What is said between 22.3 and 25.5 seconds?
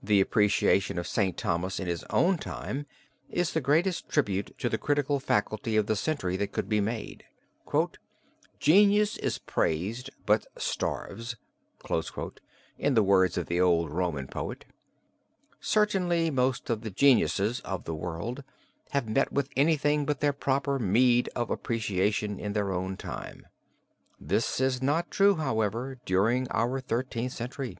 in their own time. This is not true,